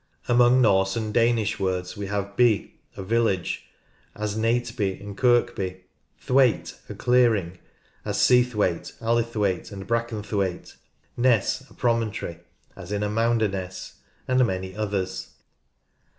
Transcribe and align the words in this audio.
Among 0.27 0.63
Norse 0.63 0.95
and 0.95 1.13
Danish 1.13 1.59
words 1.59 1.95
we 1.95 2.07
have" 2.07 2.35
by" 2.35 2.71
(a 2.97 3.03
village), 3.03 3.65
as 4.15 4.35
Nateby 4.35 4.99
and 4.99 5.15
Kirkby; 5.15 5.83
"t/nvaite" 6.25 6.79
(a 6.89 6.95
clearing), 6.95 7.59
as 8.03 8.17
Seathwaite, 8.17 8.97
Allithwaite 8.99 9.71
and 9.71 9.85
Brackenthwaite; 9.87 10.73
"ness" 11.15 11.61
(a 11.69 11.75
promontory), 11.75 12.39
as 12.75 12.91
Amounderness; 12.91 13.97
and 14.27 14.43
many 14.43 14.75
others. 14.75 15.33